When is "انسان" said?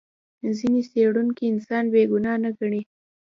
1.53-1.83